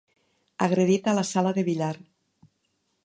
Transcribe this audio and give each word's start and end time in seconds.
Agredit 0.67 1.09
a 1.11 1.15
la 1.19 1.25
sala 1.33 1.53
de 1.59 1.67
billar. 1.71 1.93